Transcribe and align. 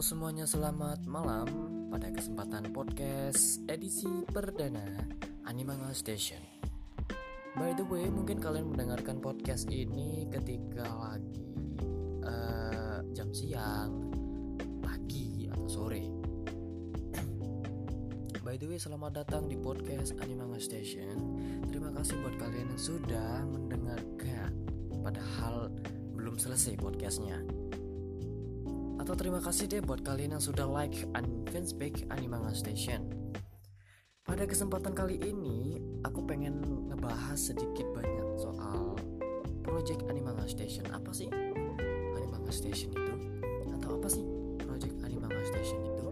Semuanya, 0.00 0.48
selamat 0.48 1.04
malam 1.04 1.44
pada 1.92 2.08
kesempatan 2.08 2.72
podcast 2.72 3.60
edisi 3.68 4.08
perdana 4.32 4.96
Animanga 5.44 5.92
Station. 5.92 6.40
By 7.52 7.76
the 7.76 7.84
way, 7.84 8.08
mungkin 8.08 8.40
kalian 8.40 8.72
mendengarkan 8.72 9.20
podcast 9.20 9.68
ini 9.68 10.24
ketika 10.32 10.88
lagi 10.88 11.52
uh, 12.24 13.04
jam 13.12 13.28
siang, 13.36 14.08
pagi 14.80 15.52
atau 15.52 15.68
sore. 15.68 16.08
By 18.48 18.56
the 18.56 18.72
way, 18.72 18.80
selamat 18.80 19.20
datang 19.20 19.52
di 19.52 19.60
podcast 19.60 20.16
Animanga 20.24 20.64
Station. 20.64 21.12
Terima 21.68 21.92
kasih 21.92 22.16
buat 22.24 22.40
kalian 22.40 22.72
yang 22.72 22.80
sudah 22.80 23.44
mendengarkan. 23.44 24.64
Padahal 25.04 25.68
belum 26.16 26.40
selesai 26.40 26.80
podcastnya. 26.80 27.44
Atau 29.00 29.16
terima 29.16 29.40
kasih 29.40 29.64
deh 29.64 29.80
buat 29.80 30.04
kalian 30.04 30.36
yang 30.36 30.44
sudah 30.44 30.68
like 30.68 31.08
and 31.16 31.48
fanspage 31.48 32.04
Animanga 32.12 32.52
Station. 32.52 33.08
Pada 34.28 34.44
kesempatan 34.44 34.92
kali 34.92 35.16
ini, 35.24 35.80
aku 36.04 36.20
pengen 36.28 36.60
ngebahas 36.92 37.40
sedikit 37.40 37.88
banyak 37.96 38.28
soal 38.36 39.00
project 39.64 40.04
Animanga 40.12 40.44
Station. 40.44 40.84
Apa 40.92 41.16
sih 41.16 41.32
Animanga 42.12 42.52
Station 42.52 42.92
itu? 42.92 43.14
Atau 43.80 43.96
apa 43.96 44.08
sih 44.12 44.20
project 44.60 44.92
Animanga 45.00 45.48
Station 45.48 45.80
itu? 45.80 46.06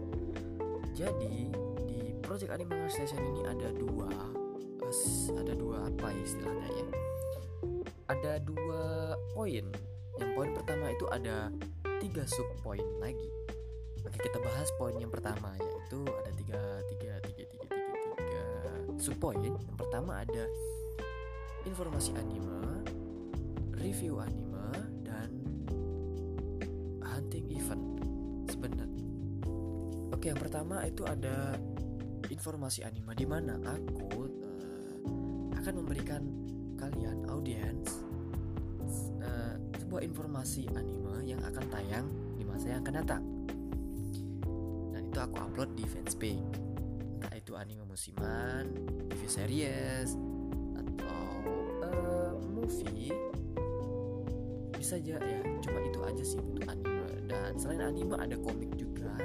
Jadi, 0.97 1.53
di 1.85 2.17
project 2.25 2.57
Animanga 2.57 2.89
Station 2.89 3.21
ini 3.21 3.45
ada 3.45 3.69
dua 3.69 4.09
ada 5.37 5.53
dua 5.53 5.85
apa 5.85 6.09
istilahnya 6.17 6.69
ya? 6.73 6.87
Ada 8.09 8.41
dua 8.41 9.13
poin. 9.37 9.69
Yang 10.17 10.29
poin 10.33 10.49
pertama 10.57 10.89
itu 10.89 11.05
ada 11.13 11.53
tiga 11.99 12.23
sub 12.25 12.47
poin 12.63 12.83
lagi. 13.03 13.29
Oke 13.99 14.17
kita 14.23 14.39
bahas 14.39 14.71
poin 14.79 14.95
yang 14.95 15.11
pertama 15.11 15.51
yaitu 15.59 15.99
ada 16.07 16.31
tiga 16.33 16.61
tiga 16.95 17.13
tiga 17.27 17.43
tiga 17.51 17.65
tiga 17.67 17.87
tiga 18.15 18.43
sub 18.95 19.15
poin. 19.19 19.37
Yang 19.43 19.59
pertama 19.75 20.23
ada 20.23 20.43
informasi 21.67 22.15
anime, 22.15 22.87
review 23.75 24.23
anime 24.23 24.71
dan 25.03 25.29
hunting 27.03 27.51
event 27.51 27.83
sebenarnya. 28.47 29.07
Oke 30.15 30.31
yang 30.31 30.39
pertama 30.39 30.83
itu 30.87 31.03
ada 31.03 31.59
informasi 32.31 32.83
anime 32.87 33.11
di 33.15 33.27
mana 33.27 33.59
aku 33.63 34.27
uh, 34.27 35.57
akan 35.59 35.73
memberikan 35.83 36.23
kalian 36.79 37.27
audiens 37.27 38.03
uh, 39.23 39.48
sebuah 39.89 40.05
informasi 40.05 40.69
anime 40.77 41.25
yang 41.25 41.41
akan 41.41 41.65
tayang 41.73 42.05
di 42.37 42.45
masa 42.45 42.77
yang 42.77 42.85
akan 42.85 42.93
datang. 43.01 43.23
Dan 44.93 45.01
itu 45.09 45.17
aku 45.17 45.41
upload 45.41 45.73
di 45.73 45.81
fanspage. 45.81 46.45
Entah 47.17 47.33
itu 47.33 47.57
anime 47.57 47.89
musiman, 47.89 48.69
TV 49.09 49.21
series, 49.25 50.13
atau 50.77 51.25
uh, 51.89 52.37
movie. 52.37 53.09
Bisa 54.77 55.01
aja 55.01 55.17
ya, 55.17 55.41
cuma 55.57 55.81
itu 55.81 55.99
aja 56.05 56.21
sih 56.21 56.37
untuk 56.37 56.69
anime. 56.69 57.25
Dan 57.25 57.57
selain 57.57 57.81
anime 57.81 58.13
ada 58.13 58.37
komik 58.37 58.69
juga. 58.77 59.17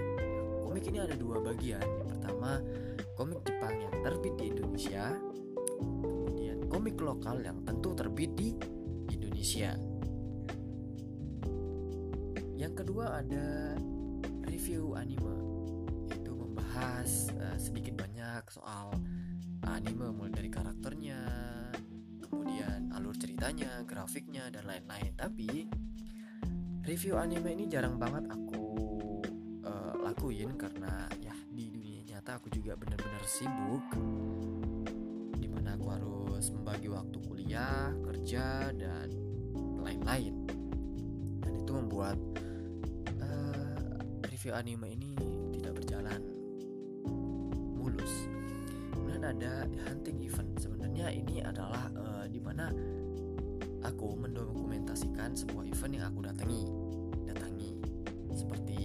Komik 0.65 0.89
ini 0.89 1.05
ada 1.05 1.13
dua 1.13 1.45
bagian. 1.45 1.85
Yang 1.85 2.09
pertama, 2.09 2.65
komik 3.21 3.45
Jepang 3.45 3.85
yang 3.85 3.93
terbit 4.01 4.33
di 4.41 4.49
Indonesia. 4.49 5.13
Kemudian 5.77 6.73
komik 6.73 6.97
lokal 7.05 7.45
yang 7.45 7.61
tentu 7.69 7.93
terbit 7.93 8.33
di 8.33 8.57
Indonesia. 9.13 9.94
Yang 12.65 12.81
kedua 12.81 13.21
ada 13.21 13.77
review 14.49 14.97
anime 14.97 15.37
Yaitu 16.09 16.33
membahas 16.33 17.29
uh, 17.37 17.61
sedikit 17.61 18.01
banyak 18.01 18.41
soal 18.49 18.97
anime 19.69 20.09
mulai 20.17 20.33
dari 20.33 20.49
karakternya 20.49 21.21
Kemudian 22.25 22.89
alur 22.97 23.13
ceritanya, 23.21 23.85
grafiknya, 23.85 24.49
dan 24.49 24.65
lain-lain. 24.65 25.13
Tapi 25.15 25.69
review 26.89 27.21
anime 27.21 27.53
ini 27.53 27.69
jarang 27.69 28.01
banget 28.01 28.27
aku 28.33 28.65
uh, 29.63 29.95
lakuin 30.03 30.57
Karena 30.57 31.07
ya 31.21 31.37
di 31.53 31.71
dunia 31.71 32.03
nyata 32.03 32.43
aku 32.43 32.49
juga 32.49 32.81
benar-benar 32.81 33.23
sibuk. 33.29 33.87
Di 35.37 35.47
mana 35.47 35.77
aku 35.77 35.87
harus 35.93 36.49
membagi 36.49 36.89
waktu 36.91 37.19
kuliah, 37.23 37.93
kerja, 38.03 38.73
dan 38.73 39.15
lain-lain. 39.85 40.35
Dan 41.39 41.53
itu 41.61 41.71
membuat 41.71 42.19
review 44.45 44.61
anime 44.61 44.93
ini 44.93 45.17
tidak 45.57 45.73
berjalan 45.81 46.21
mulus. 47.81 48.29
Kemudian 48.93 49.25
ada 49.25 49.65
hunting 49.89 50.21
event. 50.21 50.61
Sebenarnya 50.61 51.09
ini 51.17 51.41
adalah 51.41 51.89
uh, 51.97 52.29
di 52.29 52.45
mana 52.45 52.69
aku 53.81 54.13
mendokumentasikan 54.21 55.33
sebuah 55.33 55.65
event 55.65 55.97
yang 55.97 56.13
aku 56.13 56.29
datangi. 56.29 56.61
Datangi 57.25 57.73
seperti 58.37 58.85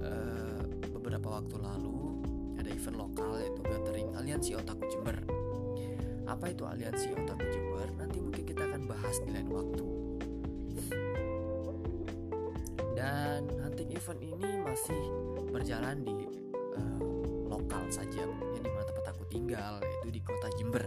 uh, 0.00 0.64
beberapa 0.96 1.36
waktu 1.36 1.60
lalu 1.60 2.16
ada 2.56 2.72
event 2.72 2.96
lokal 2.96 3.36
yaitu 3.36 3.60
gathering 3.68 4.16
Aliansi 4.16 4.56
Otaku 4.56 4.88
Jember. 4.96 5.20
Apa 6.24 6.56
itu 6.56 6.64
Aliansi 6.64 7.12
Otaku 7.12 7.44
Jember? 7.52 7.92
Nanti 8.00 8.24
mungkin 8.24 8.48
kita 8.48 8.64
akan 8.64 8.88
bahas 8.88 9.20
di 9.20 9.28
lain 9.28 9.52
waktu. 9.52 9.84
Dan 12.96 13.65
event 13.92 14.20
ini 14.22 14.48
masih 14.64 15.02
berjalan 15.50 16.02
di 16.02 16.16
uh, 16.76 17.00
lokal 17.46 17.86
saja, 17.90 18.26
yang 18.26 18.62
di 18.62 18.70
mana 18.70 18.84
tempat 18.86 19.14
aku 19.14 19.24
tinggal, 19.30 19.78
yaitu 19.82 20.08
di 20.10 20.20
kota 20.22 20.48
Jember. 20.58 20.84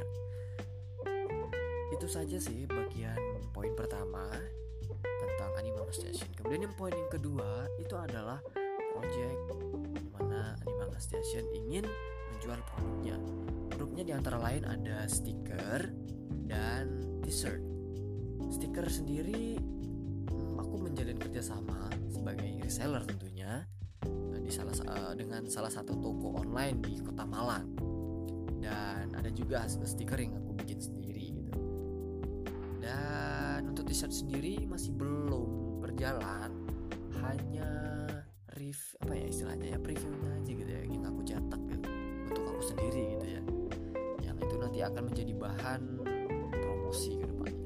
Itu 1.89 2.07
saja 2.07 2.37
sih 2.39 2.63
bagian 2.69 3.19
poin 3.51 3.75
pertama 3.75 4.29
tentang 5.03 5.51
Animal 5.59 5.89
Station. 5.91 6.29
Kemudian 6.37 6.69
yang 6.69 6.75
poin 6.77 6.95
yang 6.95 7.11
kedua 7.11 7.67
itu 7.81 7.95
adalah 7.97 8.39
project 8.95 9.39
mana 10.15 10.55
Animal 10.63 10.91
Station 10.99 11.43
ingin 11.55 11.83
menjual 12.35 12.59
produknya. 12.67 13.17
Produknya 13.73 14.03
di 14.05 14.13
antara 14.15 14.37
lain 14.39 14.63
ada 14.63 15.07
stiker 15.07 15.91
dan 16.47 17.03
t-shirt. 17.23 17.61
Stiker 18.49 18.87
sendiri 18.87 19.59
aku 20.69 20.77
menjalin 20.85 21.17
kerjasama 21.17 21.89
sebagai 22.13 22.61
reseller 22.61 23.01
tentunya 23.09 23.65
di 24.37 24.53
salah 24.53 24.73
uh, 24.85 25.13
dengan 25.17 25.45
salah 25.49 25.69
satu 25.69 25.97
toko 25.97 26.37
online 26.45 26.77
di 26.85 27.01
kota 27.01 27.25
Malang. 27.25 27.69
Dan 28.61 29.17
ada 29.17 29.29
juga 29.33 29.65
stiker 29.65 30.17
yang 30.21 30.37
aku 30.37 30.53
bikin 30.61 30.77
sendiri 30.77 31.25
gitu. 31.41 31.53
Dan 32.81 33.65
untuk 33.65 33.89
t-shirt 33.89 34.13
sendiri 34.13 34.65
masih 34.69 34.93
belum 34.93 35.81
berjalan 35.81 36.53
hanya 37.25 37.71
riff 38.57 38.93
apa 39.01 39.17
ya 39.17 39.25
istilahnya 39.25 39.67
ya 39.73 39.79
previewnya 39.81 40.31
aja 40.37 40.51
gitu 40.53 40.69
ya 40.69 40.81
yang 40.85 41.03
aku 41.09 41.21
cetak 41.25 41.61
gitu 41.65 41.89
untuk 42.29 42.43
aku 42.45 42.63
sendiri 42.73 43.01
gitu 43.17 43.25
ya. 43.25 43.41
Yang 44.21 44.37
itu 44.45 44.55
nanti 44.61 44.79
akan 44.85 45.03
menjadi 45.09 45.33
bahan 45.33 45.81
promosi 46.53 47.11
ke 47.17 47.25
depannya. 47.25 47.65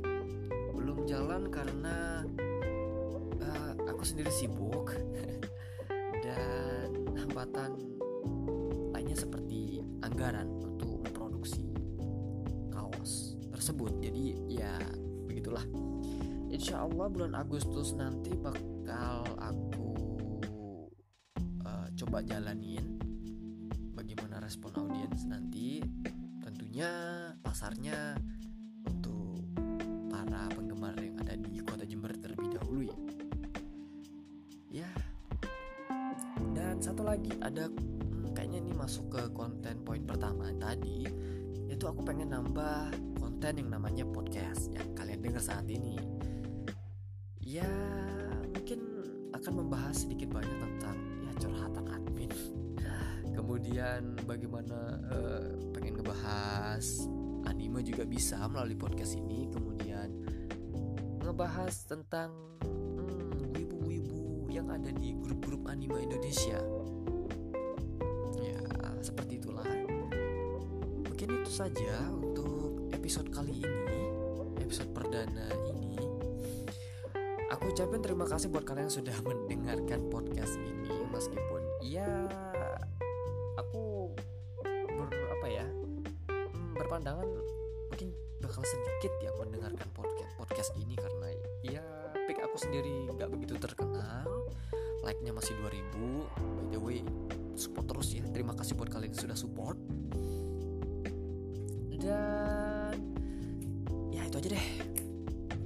Belum 0.71 0.97
jalan 1.07 1.47
karena 1.47 2.27
aku 4.03 4.19
sendiri 4.19 4.35
sibuk. 4.35 4.87
Dan 6.27 7.15
hambatan 7.23 7.71
lainnya 8.91 9.15
seperti 9.15 9.79
anggaran 10.03 10.51
untuk 10.59 11.07
memproduksi 11.07 11.71
kaos 12.67 13.39
tersebut. 13.47 14.03
Jadi 14.03 14.35
ya 14.51 14.75
begitulah. 15.23 15.63
Insya 16.51 16.83
Allah 16.83 17.07
bulan 17.07 17.31
Agustus 17.31 17.95
nanti 17.95 18.35
bakal 18.35 19.23
aku 19.39 19.95
uh, 21.63 21.87
coba 21.95 22.19
jalanin 22.27 22.99
bagaimana 23.95 24.43
respon 24.43 24.83
audiens 24.83 25.23
nanti. 25.31 25.79
Tentunya 26.43 26.91
pasarnya 27.39 28.19
untuk 28.83 29.47
para 30.11 30.51
penggemar 30.51 30.91
yang 30.99 31.12
lagi 37.03 37.31
ada 37.43 37.67
hmm, 37.67 38.31
kayaknya 38.31 38.63
ini 38.63 38.71
masuk 38.71 39.11
ke 39.11 39.21
konten 39.35 39.83
poin 39.83 40.01
pertama 40.07 40.49
tadi 40.55 41.03
yaitu 41.67 41.85
aku 41.85 42.01
pengen 42.05 42.31
nambah 42.31 42.95
konten 43.19 43.59
yang 43.59 43.69
namanya 43.75 44.07
podcast 44.07 44.71
yang 44.71 44.87
kalian 44.95 45.19
dengar 45.19 45.43
saat 45.43 45.67
ini. 45.67 45.99
Ya 47.43 47.67
mungkin 48.55 48.79
akan 49.35 49.53
membahas 49.59 50.07
sedikit 50.07 50.31
banyak 50.31 50.57
tentang 50.63 50.97
ya 51.27 51.31
curhatan 51.43 51.85
admin. 51.91 52.31
Kemudian 53.37 54.15
bagaimana 54.23 55.01
uh, 55.11 55.49
pengen 55.75 55.99
ngebahas 55.99 56.85
anime 57.49 57.83
juga 57.83 58.07
bisa 58.07 58.39
melalui 58.47 58.79
podcast 58.79 59.19
ini. 59.19 59.51
Kemudian 59.51 60.13
ngebahas 61.19 61.73
tentang 61.83 62.31
yang 64.53 64.69
ada 64.69 64.93
di 64.93 65.17
grup-grup 65.17 65.65
anime 65.65 66.05
Indonesia. 66.05 66.61
Ya 68.37 68.61
seperti 69.01 69.41
itulah. 69.41 69.65
Mungkin 71.09 71.41
itu 71.41 71.51
saja 71.51 72.05
untuk 72.13 72.93
episode 72.93 73.33
kali 73.33 73.65
ini 73.65 74.13
episode 74.73 74.89
perdana 74.93 75.53
ini. 75.69 75.97
Aku 77.53 77.69
ucapin 77.69 78.01
terima 78.01 78.25
kasih 78.25 78.49
buat 78.49 78.65
kalian 78.65 78.89
yang 78.89 78.97
sudah 78.97 79.17
mendengarkan 79.21 80.09
podcast 80.09 80.57
ini 80.57 80.89
meskipun 81.13 81.61
ya 81.85 82.09
aku 83.61 84.09
ber 84.65 85.13
apa 85.13 85.47
ya 85.47 85.65
hmm, 85.69 86.73
berpandangan 86.73 87.27
mungkin 87.93 88.09
bakal 88.41 88.65
sedikit 88.65 89.13
yang 89.21 89.37
mendengarkan 89.37 89.85
podcast 89.93 90.33
podcast 90.41 90.73
ini 90.81 90.97
karena 90.97 91.29
ya 91.61 91.85
pick 92.25 92.41
aku 92.41 92.57
sendiri 92.57 93.13
nggak 93.13 93.29
begitu 93.29 93.53
terkenal 93.61 94.25
like-nya 95.03 95.35
masih 95.35 95.53
2000 95.59 95.93
by 95.93 96.65
the 96.71 96.79
way 96.79 96.99
support 97.53 97.85
terus 97.85 98.15
ya. 98.15 98.25
Terima 98.33 98.57
kasih 98.57 98.73
buat 98.73 98.89
kalian 98.89 99.13
yang 99.13 99.21
sudah 99.21 99.37
support. 99.37 99.77
Dan 102.03 102.95
ya 104.11 104.25
itu 104.25 104.35
aja 104.39 104.49
deh. 104.55 104.65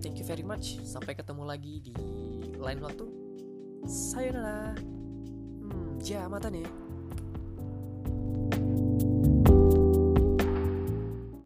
Thank 0.03 0.21
you 0.21 0.25
very 0.27 0.45
much. 0.45 0.77
Sampai 0.83 1.17
ketemu 1.17 1.43
lagi 1.47 1.81
di 1.81 1.95
lain 2.57 2.81
waktu. 2.83 3.05
Sayonara. 3.87 4.75
Hmm, 5.63 6.01
mata 6.29 6.51
nih 6.51 6.86